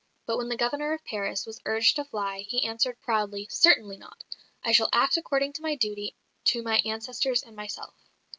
[0.25, 4.23] But when the Governor of Paris was urged to fly, he answered proudly, "Certainly not.
[4.63, 7.93] I shall act according to my duty to my ancestors and myself."